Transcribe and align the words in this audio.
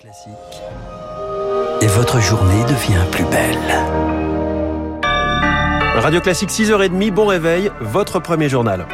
Classique. 0.00 0.30
Et 1.80 1.86
votre 1.88 2.20
journée 2.20 2.62
devient 2.62 3.04
plus 3.10 3.24
belle. 3.24 3.58
Radio 5.96 6.20
Classique 6.20 6.50
6h30, 6.50 7.10
bon 7.10 7.26
réveil, 7.26 7.72
votre 7.80 8.20
premier 8.20 8.48
journal. 8.48 8.86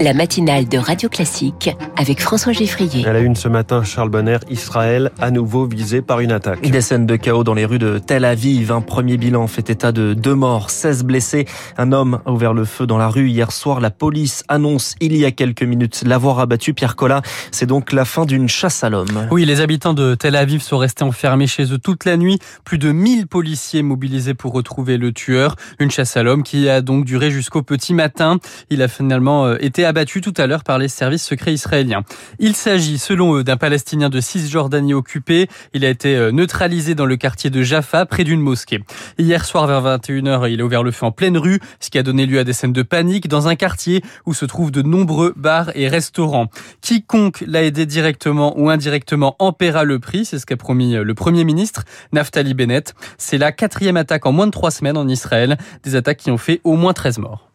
La 0.00 0.14
matinale 0.14 0.68
de 0.68 0.78
Radio 0.78 1.08
Classique 1.08 1.70
avec 1.96 2.20
François 2.20 2.52
Geffrier. 2.52 3.04
À 3.04 3.12
la 3.12 3.18
une 3.18 3.34
ce 3.34 3.48
matin, 3.48 3.82
Charles 3.82 4.10
Bonner, 4.10 4.38
Israël 4.48 5.10
à 5.18 5.32
nouveau 5.32 5.66
visé 5.66 6.02
par 6.02 6.20
une 6.20 6.30
attaque. 6.30 6.60
Des 6.60 6.80
scènes 6.80 7.04
de 7.04 7.16
chaos 7.16 7.42
dans 7.42 7.54
les 7.54 7.64
rues 7.64 7.80
de 7.80 7.98
Tel 7.98 8.24
Aviv. 8.24 8.70
Un 8.70 8.80
premier 8.80 9.16
bilan 9.16 9.48
fait 9.48 9.70
état 9.70 9.90
de 9.90 10.14
deux 10.14 10.36
morts, 10.36 10.70
16 10.70 11.02
blessés. 11.02 11.46
Un 11.78 11.90
homme 11.90 12.20
a 12.26 12.30
ouvert 12.30 12.54
le 12.54 12.64
feu 12.64 12.86
dans 12.86 12.96
la 12.96 13.08
rue 13.08 13.28
hier 13.28 13.50
soir. 13.50 13.80
La 13.80 13.90
police 13.90 14.44
annonce 14.46 14.94
il 15.00 15.16
y 15.16 15.24
a 15.24 15.32
quelques 15.32 15.64
minutes 15.64 16.04
l'avoir 16.06 16.38
abattu. 16.38 16.74
Pierre 16.74 16.94
Collat, 16.94 17.22
c'est 17.50 17.66
donc 17.66 17.90
la 17.92 18.04
fin 18.04 18.24
d'une 18.24 18.48
chasse 18.48 18.84
à 18.84 18.90
l'homme. 18.90 19.26
Oui, 19.32 19.44
les 19.46 19.60
habitants 19.60 19.94
de 19.94 20.14
Tel 20.14 20.36
Aviv 20.36 20.62
sont 20.62 20.78
restés 20.78 21.02
enfermés 21.02 21.48
chez 21.48 21.72
eux 21.72 21.78
toute 21.78 22.04
la 22.04 22.16
nuit. 22.16 22.38
Plus 22.64 22.78
de 22.78 22.92
1000 22.92 23.26
policiers 23.26 23.82
mobilisés 23.82 24.34
pour 24.34 24.52
retrouver 24.52 24.96
le 24.96 25.10
tueur. 25.10 25.56
Une 25.80 25.90
chasse 25.90 26.16
à 26.16 26.22
l'homme 26.22 26.44
qui 26.44 26.68
a 26.68 26.82
donc 26.82 27.04
duré 27.04 27.32
jusqu'au 27.32 27.62
petit 27.62 27.94
matin. 27.94 28.38
Il 28.70 28.80
a 28.82 28.86
finalement 28.86 29.46
euh, 29.46 29.56
été 29.60 29.87
abattu 29.88 30.20
tout 30.20 30.34
à 30.36 30.46
l'heure 30.46 30.64
par 30.64 30.78
les 30.78 30.88
services 30.88 31.24
secrets 31.24 31.52
israéliens. 31.52 32.02
Il 32.38 32.54
s'agit, 32.54 32.98
selon 32.98 33.36
eux, 33.36 33.44
d'un 33.44 33.56
Palestinien 33.56 34.08
de 34.08 34.20
Cisjordanie 34.20 34.94
occupé. 34.94 35.48
Il 35.74 35.84
a 35.84 35.88
été 35.88 36.16
euh, 36.16 36.30
neutralisé 36.30 36.94
dans 36.94 37.06
le 37.06 37.16
quartier 37.16 37.50
de 37.50 37.62
Jaffa, 37.62 38.06
près 38.06 38.24
d'une 38.24 38.40
mosquée. 38.40 38.80
Hier 39.18 39.44
soir, 39.44 39.66
vers 39.66 39.82
21h, 39.82 40.50
il 40.50 40.60
a 40.60 40.64
ouvert 40.64 40.82
le 40.82 40.90
feu 40.90 41.06
en 41.06 41.12
pleine 41.12 41.36
rue, 41.36 41.60
ce 41.80 41.90
qui 41.90 41.98
a 41.98 42.02
donné 42.02 42.26
lieu 42.26 42.38
à 42.38 42.44
des 42.44 42.52
scènes 42.52 42.72
de 42.72 42.82
panique 42.82 43.28
dans 43.28 43.48
un 43.48 43.56
quartier 43.56 44.02
où 44.26 44.34
se 44.34 44.44
trouvent 44.44 44.70
de 44.70 44.82
nombreux 44.82 45.32
bars 45.36 45.70
et 45.74 45.88
restaurants. 45.88 46.48
Quiconque 46.80 47.42
l'a 47.46 47.62
aidé 47.62 47.86
directement 47.86 48.58
ou 48.58 48.70
indirectement 48.70 49.36
en 49.38 49.52
paiera 49.52 49.84
le 49.84 49.98
prix, 49.98 50.24
c'est 50.24 50.38
ce 50.38 50.46
qu'a 50.46 50.56
promis 50.56 50.96
euh, 50.96 51.02
le 51.02 51.14
Premier 51.14 51.44
ministre, 51.44 51.84
Naftali 52.12 52.54
Bennett. 52.54 52.94
C'est 53.16 53.38
la 53.38 53.52
quatrième 53.52 53.96
attaque 53.96 54.26
en 54.26 54.32
moins 54.32 54.46
de 54.46 54.52
trois 54.52 54.70
semaines 54.70 54.96
en 54.96 55.08
Israël, 55.08 55.56
des 55.82 55.96
attaques 55.96 56.18
qui 56.18 56.30
ont 56.30 56.38
fait 56.38 56.60
au 56.64 56.76
moins 56.76 56.92
13 56.92 57.18
morts. 57.18 57.47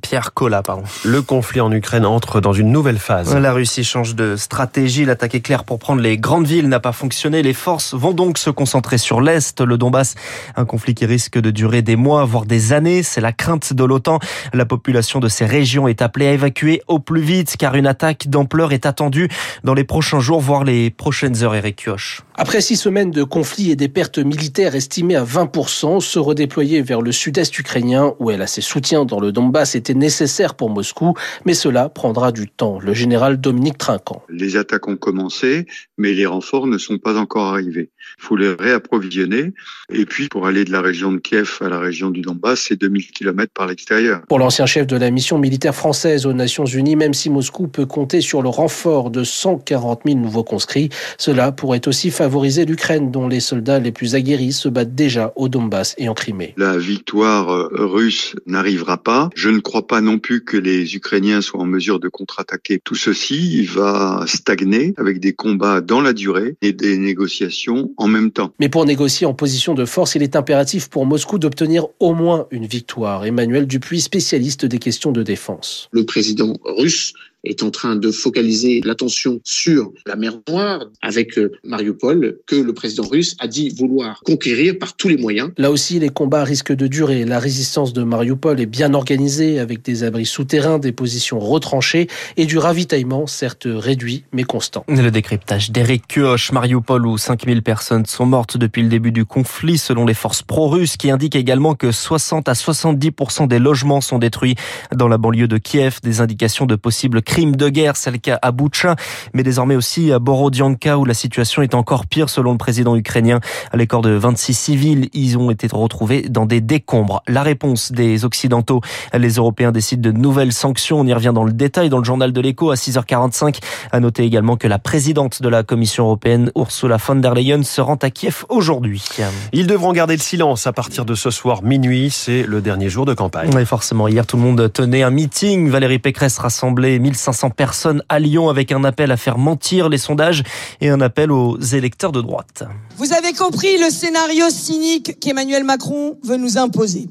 Pierre 0.00 0.32
Collat, 0.32 0.62
pardon. 0.62 0.84
Le 1.04 1.20
conflit 1.20 1.60
en 1.60 1.70
Ukraine 1.70 2.06
entre 2.06 2.40
dans 2.40 2.54
une 2.54 2.72
nouvelle 2.72 2.98
phase. 2.98 3.34
La 3.36 3.52
Russie 3.52 3.84
change 3.84 4.14
de 4.14 4.34
stratégie. 4.36 5.04
L'attaque 5.04 5.34
éclair 5.34 5.64
pour 5.64 5.78
prendre 5.78 6.00
les 6.00 6.16
grandes 6.16 6.46
villes 6.46 6.68
n'a 6.68 6.80
pas 6.80 6.92
fonctionné. 6.92 7.42
Les 7.42 7.52
forces 7.52 7.92
vont 7.92 8.12
donc 8.12 8.38
se 8.38 8.48
concentrer 8.48 8.96
sur 8.96 9.20
l'Est, 9.20 9.60
le 9.60 9.76
Donbass. 9.76 10.14
Un 10.56 10.64
conflit 10.64 10.94
qui 10.94 11.04
risque 11.04 11.38
de 11.38 11.50
durer 11.50 11.82
des 11.82 11.96
mois, 11.96 12.24
voire 12.24 12.46
des 12.46 12.72
années. 12.72 13.02
C'est 13.02 13.20
la 13.20 13.32
crainte 13.32 13.74
de 13.74 13.84
l'OTAN. 13.84 14.18
La 14.54 14.64
population 14.64 15.20
de 15.20 15.28
ces 15.28 15.44
régions 15.44 15.88
est 15.88 16.00
appelée 16.00 16.28
à 16.28 16.32
évacuer 16.32 16.82
au 16.88 16.98
plus 16.98 17.20
vite 17.20 17.56
car 17.58 17.74
une 17.74 17.86
attaque 17.86 18.28
d'ampleur 18.28 18.72
est 18.72 18.86
attendue 18.86 19.28
dans 19.62 19.74
les 19.74 19.84
prochains 19.84 20.20
jours, 20.20 20.40
voire 20.40 20.64
les 20.64 20.90
prochaines 20.90 21.42
heures, 21.42 21.54
Eric 21.54 21.84
Kioch. 21.84 22.22
Après 22.34 22.62
six 22.62 22.76
semaines 22.76 23.10
de 23.10 23.24
conflit 23.24 23.70
et 23.70 23.76
des 23.76 23.88
pertes 23.88 24.18
militaires 24.18 24.74
estimées 24.74 25.16
à 25.16 25.24
20%, 25.24 26.00
se 26.00 26.18
redéployer 26.18 26.80
vers 26.80 27.02
le 27.02 27.12
sud-est 27.12 27.58
ukrainien 27.58 28.14
où 28.18 28.30
elle 28.30 28.42
a 28.42 28.46
ses 28.46 28.60
soutiens 28.62 29.04
dans 29.04 29.20
le 29.20 29.32
Donbass 29.32 29.65
était 29.74 29.94
nécessaire 29.94 30.54
pour 30.54 30.70
Moscou, 30.70 31.14
mais 31.44 31.54
cela 31.54 31.88
prendra 31.88 32.32
du 32.32 32.48
temps. 32.48 32.78
Le 32.80 32.94
général 32.94 33.40
Dominique 33.40 33.78
Trinquant. 33.78 34.22
Les 34.28 34.56
attaques 34.56 34.88
ont 34.88 34.96
commencé, 34.96 35.66
mais 35.98 36.12
les 36.12 36.26
renforts 36.26 36.66
ne 36.66 36.78
sont 36.78 36.98
pas 36.98 37.18
encore 37.18 37.46
arrivés. 37.46 37.90
Il 38.18 38.24
faut 38.24 38.36
les 38.36 38.52
réapprovisionner. 38.52 39.52
Et 39.92 40.06
puis, 40.06 40.28
pour 40.28 40.46
aller 40.46 40.64
de 40.64 40.72
la 40.72 40.80
région 40.80 41.12
de 41.12 41.18
Kiev 41.18 41.58
à 41.60 41.68
la 41.68 41.78
région 41.78 42.10
du 42.10 42.22
Donbass, 42.22 42.66
c'est 42.68 42.76
2000 42.76 43.10
km 43.10 43.52
par 43.52 43.66
l'extérieur. 43.66 44.22
Pour 44.28 44.38
l'ancien 44.38 44.66
chef 44.66 44.86
de 44.86 44.96
la 44.96 45.10
mission 45.10 45.38
militaire 45.38 45.74
française 45.74 46.26
aux 46.26 46.32
Nations 46.32 46.64
Unies, 46.64 46.96
même 46.96 47.14
si 47.14 47.30
Moscou 47.30 47.68
peut 47.68 47.86
compter 47.86 48.20
sur 48.20 48.42
le 48.42 48.48
renfort 48.48 49.10
de 49.10 49.24
140 49.24 50.02
000 50.06 50.18
nouveaux 50.18 50.44
conscrits, 50.44 50.88
cela 51.18 51.52
pourrait 51.52 51.86
aussi 51.88 52.10
favoriser 52.10 52.64
l'Ukraine, 52.64 53.10
dont 53.10 53.28
les 53.28 53.40
soldats 53.40 53.78
les 53.78 53.92
plus 53.92 54.14
aguerris 54.14 54.52
se 54.52 54.68
battent 54.68 54.94
déjà 54.94 55.32
au 55.36 55.48
Donbass 55.48 55.94
et 55.98 56.08
en 56.08 56.14
Crimée. 56.14 56.54
La 56.56 56.78
victoire 56.78 57.50
euh, 57.50 57.68
russe 57.72 58.34
n'arrivera 58.46 58.98
pas. 58.98 59.30
Je 59.34 59.48
ne 59.56 59.60
crois 59.60 59.86
pas 59.86 60.00
non 60.00 60.18
plus 60.18 60.44
que 60.44 60.56
les 60.56 60.94
Ukrainiens 60.94 61.40
soient 61.40 61.60
en 61.60 61.66
mesure 61.66 61.98
de 61.98 62.08
contre-attaquer. 62.08 62.80
Tout 62.84 62.94
ceci 62.94 63.64
va 63.64 64.24
stagner 64.26 64.94
avec 64.96 65.20
des 65.20 65.32
combats 65.32 65.80
dans 65.80 66.00
la 66.00 66.12
durée 66.12 66.56
et 66.62 66.72
des 66.72 66.96
négociations 66.98 67.90
en 67.96 68.08
même 68.08 68.30
temps. 68.30 68.52
Mais 68.60 68.68
pour 68.68 68.84
négocier 68.84 69.26
en 69.26 69.34
position 69.34 69.74
de 69.74 69.84
force, 69.84 70.14
il 70.14 70.22
est 70.22 70.36
impératif 70.36 70.88
pour 70.88 71.06
Moscou 71.06 71.38
d'obtenir 71.38 71.86
au 71.98 72.14
moins 72.14 72.46
une 72.50 72.66
victoire. 72.66 73.24
Emmanuel 73.24 73.66
Dupuis, 73.66 74.00
spécialiste 74.00 74.64
des 74.64 74.78
questions 74.78 75.12
de 75.12 75.22
défense. 75.22 75.88
Le 75.92 76.04
président 76.04 76.56
russe 76.64 77.14
est 77.46 77.62
en 77.62 77.70
train 77.70 77.96
de 77.96 78.10
focaliser 78.10 78.80
l'attention 78.84 79.40
sur 79.44 79.92
la 80.06 80.16
mer 80.16 80.38
Noire 80.48 80.86
avec 81.02 81.38
euh, 81.38 81.52
Mariupol 81.64 82.38
que 82.46 82.56
le 82.56 82.72
président 82.74 83.04
russe 83.04 83.36
a 83.38 83.48
dit 83.48 83.70
vouloir 83.70 84.20
conquérir 84.24 84.78
par 84.78 84.94
tous 84.96 85.08
les 85.08 85.16
moyens. 85.16 85.50
Là 85.56 85.70
aussi, 85.70 85.98
les 85.98 86.08
combats 86.08 86.44
risquent 86.44 86.74
de 86.74 86.86
durer. 86.86 87.24
La 87.24 87.38
résistance 87.38 87.92
de 87.92 88.02
Mariupol 88.02 88.60
est 88.60 88.66
bien 88.66 88.94
organisée 88.94 89.58
avec 89.58 89.82
des 89.82 90.04
abris 90.04 90.26
souterrains, 90.26 90.78
des 90.78 90.92
positions 90.92 91.38
retranchées 91.38 92.08
et 92.36 92.46
du 92.46 92.58
ravitaillement 92.58 93.26
certes 93.26 93.66
réduit 93.66 94.24
mais 94.32 94.44
constant. 94.44 94.84
Le 94.88 95.10
décryptage 95.10 95.70
d'Eric 95.70 96.04
Kioch, 96.08 96.52
Mariupol 96.52 97.06
où 97.06 97.18
5000 97.18 97.62
personnes 97.62 98.06
sont 98.06 98.26
mortes 98.26 98.56
depuis 98.56 98.82
le 98.82 98.88
début 98.88 99.12
du 99.12 99.24
conflit 99.24 99.78
selon 99.78 100.04
les 100.04 100.14
forces 100.14 100.42
pro-russes 100.42 100.96
qui 100.96 101.10
indiquent 101.10 101.36
également 101.36 101.74
que 101.74 101.92
60 101.92 102.48
à 102.48 102.52
70% 102.52 103.48
des 103.48 103.58
logements 103.58 104.00
sont 104.00 104.18
détruits 104.18 104.56
dans 104.94 105.08
la 105.08 105.18
banlieue 105.18 105.48
de 105.48 105.58
Kiev, 105.58 106.00
des 106.02 106.20
indications 106.20 106.66
de 106.66 106.76
possibles 106.76 107.22
crimes 107.22 107.35
crime 107.36 107.54
de 107.54 107.68
guerre, 107.68 107.98
c'est 107.98 108.10
le 108.10 108.16
cas 108.16 108.38
à 108.40 108.50
Boucha, 108.50 108.96
mais 109.34 109.42
désormais 109.42 109.76
aussi 109.76 110.10
à 110.10 110.18
Borodianka 110.18 110.96
où 110.96 111.04
la 111.04 111.12
situation 111.12 111.60
est 111.60 111.74
encore 111.74 112.06
pire 112.06 112.30
selon 112.30 112.52
le 112.52 112.56
président 112.56 112.96
ukrainien. 112.96 113.40
À 113.70 113.76
l'écart 113.76 114.00
de 114.00 114.08
26 114.08 114.54
civils, 114.54 115.10
ils 115.12 115.36
ont 115.36 115.50
été 115.50 115.68
retrouvés 115.70 116.30
dans 116.30 116.46
des 116.46 116.62
décombres. 116.62 117.22
La 117.28 117.42
réponse 117.42 117.92
des 117.92 118.24
Occidentaux, 118.24 118.80
les 119.12 119.34
Européens 119.34 119.70
décident 119.70 120.10
de 120.10 120.16
nouvelles 120.16 120.54
sanctions. 120.54 121.00
On 121.00 121.06
y 121.06 121.12
revient 121.12 121.32
dans 121.34 121.44
le 121.44 121.52
détail 121.52 121.90
dans 121.90 121.98
le 121.98 122.04
journal 122.04 122.32
de 122.32 122.40
l'écho 122.40 122.70
à 122.70 122.74
6h45. 122.76 123.58
À 123.92 124.00
noter 124.00 124.24
également 124.24 124.56
que 124.56 124.66
la 124.66 124.78
présidente 124.78 125.42
de 125.42 125.48
la 125.50 125.62
Commission 125.62 126.04
européenne, 126.04 126.50
Ursula 126.56 126.96
von 126.96 127.16
der 127.16 127.34
Leyen, 127.34 127.64
se 127.64 127.82
rend 127.82 127.96
à 127.96 128.08
Kiev 128.08 128.46
aujourd'hui. 128.48 129.04
Ils 129.52 129.66
devront 129.66 129.92
garder 129.92 130.16
le 130.16 130.22
silence 130.22 130.66
à 130.66 130.72
partir 130.72 131.04
de 131.04 131.14
ce 131.14 131.28
soir 131.28 131.62
minuit. 131.62 132.08
C'est 132.08 132.44
le 132.44 132.62
dernier 132.62 132.88
jour 132.88 133.04
de 133.04 133.12
campagne. 133.12 133.50
Oui, 133.54 133.66
forcément. 133.66 134.08
Hier, 134.08 134.24
tout 134.24 134.38
le 134.38 134.42
monde 134.42 134.72
tenait 134.72 135.02
un 135.02 135.10
meeting. 135.10 135.68
Valérie 135.68 135.98
Pécresse 135.98 136.38
rassemblait 136.38 136.98
1500 136.98 137.25
personnes 137.56 138.02
à 138.08 138.18
Lyon 138.18 138.48
avec 138.48 138.72
un 138.72 138.84
appel 138.84 139.10
à 139.10 139.16
faire 139.16 139.38
mentir 139.38 139.88
les 139.88 139.98
sondages 139.98 140.42
et 140.80 140.88
un 140.88 141.00
appel 141.00 141.30
aux 141.30 141.58
électeurs 141.58 142.12
de 142.12 142.20
droite. 142.20 142.64
Vous 142.96 143.12
avez 143.12 143.32
compris 143.32 143.78
le 143.78 143.90
scénario 143.90 144.48
cynique 144.50 145.18
qu'Emmanuel 145.20 145.64
Macron 145.64 146.18
veut 146.22 146.36
nous 146.36 146.58
imposer. 146.58 147.08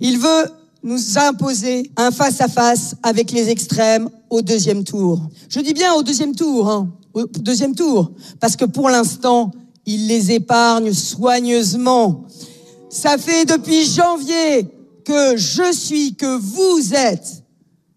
Il 0.00 0.18
veut 0.18 0.46
nous 0.82 1.18
imposer 1.18 1.90
un 1.96 2.10
face-à-face 2.10 2.96
avec 3.02 3.32
les 3.32 3.50
extrêmes 3.50 4.08
au 4.30 4.42
deuxième 4.42 4.84
tour. 4.84 5.20
Je 5.48 5.60
dis 5.60 5.74
bien 5.74 5.92
au 5.94 6.02
deuxième 6.02 6.34
tour, 6.34 6.70
hein, 6.70 6.88
au 7.12 7.26
deuxième 7.26 7.74
tour, 7.74 8.12
parce 8.40 8.56
que 8.56 8.64
pour 8.64 8.88
l'instant, 8.88 9.50
il 9.86 10.06
les 10.06 10.32
épargne 10.32 10.92
soigneusement. 10.92 12.24
Ça 12.88 13.18
fait 13.18 13.44
depuis 13.44 13.84
janvier 13.84 14.68
que 15.04 15.36
je 15.36 15.72
suis, 15.72 16.14
que 16.14 16.38
vous 16.38 16.94
êtes 16.94 17.44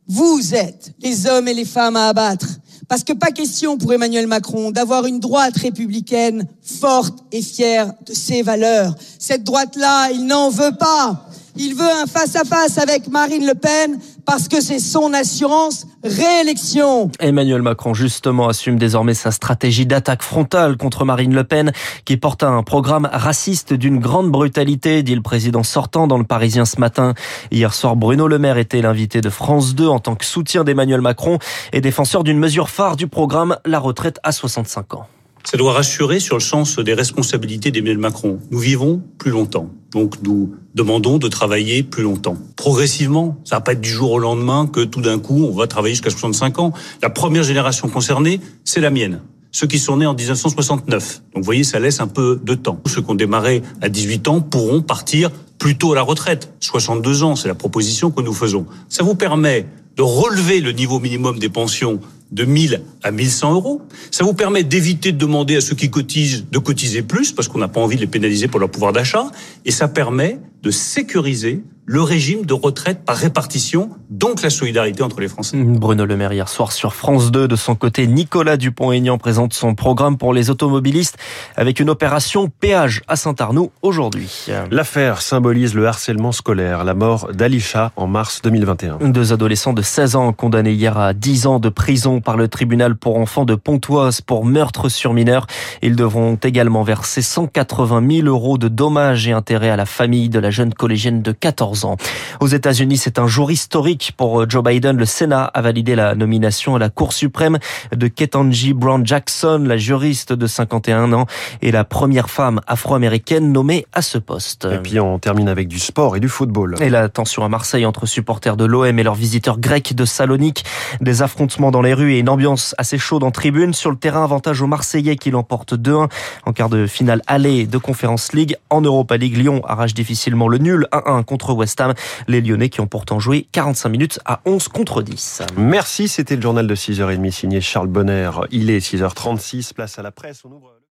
vous 0.07 0.53
êtes 0.53 0.93
les 0.99 1.27
hommes 1.27 1.47
et 1.47 1.53
les 1.53 1.65
femmes 1.65 1.95
à 1.95 2.09
abattre. 2.09 2.47
Parce 2.87 3.03
que 3.03 3.13
pas 3.13 3.31
question 3.31 3.77
pour 3.77 3.93
Emmanuel 3.93 4.27
Macron 4.27 4.71
d'avoir 4.71 5.05
une 5.05 5.19
droite 5.19 5.57
républicaine 5.57 6.45
forte 6.61 7.19
et 7.31 7.41
fière 7.41 7.93
de 8.05 8.13
ses 8.13 8.41
valeurs. 8.41 8.95
Cette 9.17 9.43
droite-là, 9.43 10.11
il 10.11 10.25
n'en 10.25 10.49
veut 10.49 10.75
pas. 10.77 11.27
Il 11.55 11.75
veut 11.75 11.89
un 11.89 12.05
face-à-face 12.07 12.77
avec 12.77 13.07
Marine 13.07 13.45
Le 13.45 13.55
Pen 13.55 13.99
parce 14.25 14.47
que 14.47 14.61
c'est 14.61 14.79
son 14.79 15.13
assurance 15.13 15.85
réélection. 16.03 17.11
Emmanuel 17.19 17.61
Macron, 17.61 17.93
justement, 17.93 18.47
assume 18.47 18.77
désormais 18.77 19.13
sa 19.13 19.31
stratégie 19.31 19.85
d'attaque 19.85 20.23
frontale 20.23 20.77
contre 20.77 21.05
Marine 21.05 21.33
Le 21.33 21.43
Pen, 21.43 21.71
qui 22.05 22.17
porte 22.17 22.43
un 22.43 22.63
programme 22.63 23.09
raciste 23.11 23.73
d'une 23.73 23.99
grande 23.99 24.31
brutalité, 24.31 25.03
dit 25.03 25.15
le 25.15 25.21
président 25.21 25.63
sortant 25.63 26.07
dans 26.07 26.17
le 26.17 26.23
Parisien 26.23 26.65
ce 26.65 26.79
matin. 26.79 27.13
Hier 27.51 27.73
soir, 27.73 27.95
Bruno 27.95 28.27
Le 28.27 28.39
Maire 28.39 28.57
était 28.57 28.81
l'invité 28.81 29.21
de 29.21 29.29
France 29.29 29.75
2 29.75 29.87
en 29.87 29.99
tant 29.99 30.15
que 30.15 30.25
soutien 30.25 30.63
d'Emmanuel 30.63 31.01
Macron 31.01 31.39
et 31.71 31.81
défenseur 31.81 32.23
d'une 32.23 32.39
mesure 32.39 32.69
phare 32.69 32.95
du 32.95 33.07
programme, 33.07 33.57
la 33.65 33.79
retraite 33.79 34.19
à 34.23 34.31
65 34.31 34.95
ans. 34.95 35.07
Ça 35.45 35.57
doit 35.57 35.73
rassurer 35.73 36.21
sur 36.21 36.37
le 36.37 36.41
sens 36.41 36.79
des 36.79 36.93
responsabilités 36.93 37.69
d'Emmanuel 37.69 37.97
Macron. 37.97 38.39
Nous 38.49 38.59
vivons 38.59 39.01
plus 39.17 39.29
longtemps. 39.31 39.69
Donc 39.91 40.15
nous 40.23 40.55
demandons 40.73 41.17
de 41.17 41.27
travailler 41.27 41.83
plus 41.83 42.03
longtemps. 42.03 42.37
Progressivement, 42.55 43.37
ça 43.43 43.57
va 43.57 43.61
pas 43.61 43.73
être 43.73 43.81
du 43.81 43.89
jour 43.89 44.11
au 44.11 44.19
lendemain 44.19 44.67
que 44.67 44.79
tout 44.81 45.01
d'un 45.01 45.19
coup 45.19 45.43
on 45.43 45.51
va 45.51 45.67
travailler 45.67 45.95
jusqu'à 45.95 46.09
65 46.09 46.59
ans. 46.59 46.73
La 47.01 47.09
première 47.09 47.43
génération 47.43 47.89
concernée, 47.89 48.39
c'est 48.63 48.79
la 48.79 48.89
mienne. 48.89 49.21
Ceux 49.51 49.67
qui 49.67 49.79
sont 49.79 49.97
nés 49.97 50.05
en 50.05 50.15
1969. 50.15 51.21
Donc 51.33 51.43
vous 51.43 51.43
voyez, 51.43 51.63
ça 51.63 51.77
laisse 51.77 51.99
un 51.99 52.07
peu 52.07 52.39
de 52.41 52.55
temps. 52.55 52.81
Ceux 52.87 53.01
qui 53.01 53.11
ont 53.11 53.15
démarré 53.15 53.61
à 53.81 53.89
18 53.89 54.27
ans 54.29 54.41
pourront 54.41 54.81
partir 54.81 55.29
plus 55.59 55.77
tôt 55.77 55.91
à 55.91 55.95
la 55.95 56.01
retraite. 56.01 56.51
62 56.61 57.23
ans, 57.23 57.35
c'est 57.35 57.49
la 57.49 57.53
proposition 57.53 58.09
que 58.09 58.21
nous 58.21 58.33
faisons. 58.33 58.65
Ça 58.89 59.03
vous 59.03 59.13
permet 59.13 59.67
de 59.95 60.01
relever 60.01 60.59
le 60.59 60.71
niveau 60.71 60.99
minimum 60.99 61.37
des 61.37 61.49
pensions 61.49 61.99
de 62.33 62.45
1000 62.45 62.81
à 63.03 63.11
1100 63.11 63.53
euros. 63.53 63.81
Ça 64.11 64.23
vous 64.23 64.33
permet 64.33 64.63
d'éviter 64.63 65.11
de 65.11 65.17
demander 65.17 65.55
à 65.55 65.61
ceux 65.61 65.75
qui 65.75 65.89
cotisent 65.89 66.45
de 66.51 66.59
cotiser 66.59 67.03
plus 67.03 67.31
parce 67.31 67.47
qu'on 67.47 67.59
n'a 67.59 67.67
pas 67.67 67.79
envie 67.79 67.95
de 67.95 68.01
les 68.01 68.07
pénaliser 68.07 68.47
pour 68.47 68.59
leur 68.59 68.69
pouvoir 68.69 68.91
d'achat. 68.91 69.31
Et 69.65 69.71
ça 69.71 69.87
permet 69.87 70.39
de 70.63 70.71
sécuriser 70.71 71.61
le 71.85 72.01
régime 72.01 72.45
de 72.45 72.53
retraite 72.53 73.03
par 73.05 73.17
répartition, 73.17 73.89
donc 74.09 74.41
la 74.41 74.49
solidarité 74.49 75.03
entre 75.03 75.19
les 75.19 75.27
Français. 75.27 75.57
Bruno 75.57 76.05
Le 76.05 76.15
Maire 76.15 76.31
hier 76.31 76.47
soir 76.47 76.71
sur 76.71 76.93
France 76.93 77.29
2. 77.29 77.47
De 77.47 77.55
son 77.57 77.75
côté, 77.75 78.07
Nicolas 78.07 78.55
Dupont-Aignan 78.55 79.17
présente 79.17 79.53
son 79.53 79.75
programme 79.75 80.17
pour 80.17 80.33
les 80.33 80.49
automobilistes 80.49 81.17
avec 81.57 81.81
une 81.81 81.89
opération 81.89 82.47
péage 82.47 83.01
à 83.09 83.17
Saint-Arnoux 83.17 83.71
aujourd'hui. 83.81 84.45
L'affaire 84.71 85.21
symbolise 85.21 85.75
le 85.75 85.85
harcèlement 85.85 86.31
scolaire, 86.31 86.85
la 86.85 86.93
mort 86.93 87.33
d'Alisha 87.33 87.91
en 87.97 88.07
mars 88.07 88.41
2021. 88.43 89.09
Deux 89.09 89.33
adolescents 89.33 89.73
de 89.73 89.81
16 89.81 90.15
ans 90.15 90.31
condamnés 90.31 90.71
hier 90.71 90.97
à 90.97 91.13
10 91.13 91.47
ans 91.47 91.59
de 91.59 91.69
prison 91.69 92.21
par 92.21 92.37
le 92.37 92.47
tribunal 92.47 92.95
pour 92.95 93.17
enfants 93.17 93.45
de 93.45 93.55
Pontoise 93.55 94.21
pour 94.21 94.45
meurtre 94.45 94.87
sur 94.87 95.13
mineur. 95.13 95.47
Ils 95.81 95.97
devront 95.97 96.35
également 96.35 96.83
verser 96.83 97.21
180 97.21 98.07
000 98.09 98.27
euros 98.27 98.57
de 98.57 98.69
dommages 98.69 99.27
et 99.27 99.33
intérêts 99.33 99.69
à 99.69 99.75
la 99.75 99.85
famille 99.85 100.29
de 100.29 100.39
la 100.39 100.49
jeune 100.53 100.73
collégienne 100.73 101.21
de 101.21 101.33
14 101.33 101.83
ans. 101.83 101.97
Aux 102.39 102.47
États-Unis, 102.47 102.97
c'est 102.97 103.19
un 103.19 103.27
jour 103.27 103.51
historique 103.51 104.13
pour 104.15 104.49
Joe 104.49 104.63
Biden. 104.63 104.95
Le 104.95 105.05
Sénat 105.05 105.43
a 105.43 105.61
validé 105.61 105.95
la 105.95 106.15
nomination 106.15 106.75
à 106.75 106.79
la 106.79 106.89
Cour 106.89 107.11
suprême 107.11 107.57
de 107.93 108.07
Ketanji 108.07 108.73
Brown 108.73 109.05
Jackson, 109.05 109.65
la 109.67 109.75
juriste 109.77 110.31
de 110.31 110.47
51 110.47 111.11
ans 111.11 111.25
et 111.61 111.71
la 111.71 111.83
première 111.83 112.29
femme 112.29 112.61
afro-américaine 112.67 113.51
nommée 113.51 113.85
à 113.91 114.01
ce 114.01 114.17
poste. 114.17 114.67
Et 114.71 114.77
puis 114.77 114.99
on 114.99 115.19
termine 115.19 115.49
avec 115.49 115.67
du 115.67 115.79
sport 115.79 116.15
et 116.15 116.19
du 116.19 116.29
football. 116.29 116.75
Et 116.79 116.89
la 116.89 117.09
tension 117.09 117.43
à 117.43 117.49
Marseille 117.49 117.85
entre 117.85 118.05
supporters 118.05 118.55
de 118.55 118.65
l'OM 118.65 118.97
et 118.97 119.03
leurs 119.03 119.15
visiteurs 119.15 119.59
grecs 119.59 119.93
de 119.93 120.05
Salonique. 120.05 120.63
Des 121.01 121.21
affrontements 121.21 121.71
dans 121.71 121.81
les 121.81 121.93
rues 121.93 122.13
et 122.13 122.19
une 122.19 122.29
ambiance 122.29 122.75
assez 122.77 122.97
chaude 122.97 123.23
en 123.23 123.31
tribune. 123.31 123.73
Sur 123.73 123.89
le 123.89 123.97
terrain, 123.97 124.23
avantage 124.23 124.61
aux 124.61 124.67
Marseillais 124.67 125.15
qui 125.15 125.31
l'emportent 125.31 125.73
2-1 125.73 126.09
en 126.45 126.53
quart 126.53 126.69
de 126.69 126.87
finale 126.87 127.21
aller 127.27 127.65
de 127.65 127.77
Conference 127.77 128.33
League. 128.33 128.55
En 128.69 128.81
Europa 128.81 129.17
League, 129.17 129.37
Lyon 129.37 129.61
arrache 129.65 129.93
difficilement 129.93 130.42
le 130.47 130.57
nul 130.57 130.87
1-1 130.91 131.23
contre 131.23 131.53
West 131.53 131.79
Ham. 131.81 131.93
Les 132.27 132.41
Lyonnais 132.41 132.69
qui 132.69 132.81
ont 132.81 132.87
pourtant 132.87 133.19
joué 133.19 133.47
45 133.51 133.89
minutes 133.89 134.19
à 134.25 134.41
11 134.45 134.67
contre 134.67 135.01
10. 135.01 135.43
Merci, 135.57 136.07
c'était 136.07 136.35
le 136.35 136.41
journal 136.41 136.67
de 136.67 136.75
6h30 136.75 137.31
signé 137.31 137.61
Charles 137.61 137.87
Bonner. 137.87 138.31
Il 138.51 138.69
est 138.69 138.79
6h36, 138.79 139.73
place 139.73 139.99
à 139.99 140.01
la 140.01 140.11
presse. 140.11 140.43